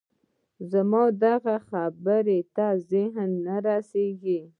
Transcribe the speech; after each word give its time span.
زما 0.71 1.03
دغه 1.25 1.55
خبرې 1.69 2.39
ته 2.55 2.67
ذهن 2.91 3.29
نه 3.45 3.55
رسېږي 3.67 4.41